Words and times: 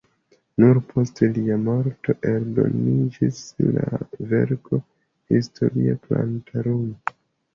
Nur 0.61 0.77
post 0.91 1.19
lia 1.33 1.57
morto 1.65 2.13
eldoniĝis 2.31 3.41
la 3.75 4.01
verko 4.31 4.79
"Historia 5.35 5.95
plantarum". 6.07 6.89